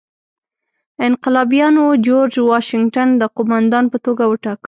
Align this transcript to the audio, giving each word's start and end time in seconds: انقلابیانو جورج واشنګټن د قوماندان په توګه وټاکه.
انقلابیانو 1.07 1.85
جورج 2.05 2.33
واشنګټن 2.49 3.07
د 3.21 3.23
قوماندان 3.37 3.85
په 3.91 3.97
توګه 4.05 4.23
وټاکه. 4.27 4.59